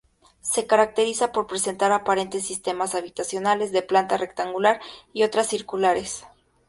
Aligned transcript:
Se 0.41 0.65
caracteriza 0.65 1.31
por 1.31 1.45
presentar 1.45 1.91
aparentes 1.91 2.43
sistemas 2.43 2.95
habitacionales 2.95 3.71
de 3.71 3.83
planta 3.83 4.17
rectangular 4.17 4.81
y 5.13 5.21
otras 5.21 5.45
circulares. 5.45 6.25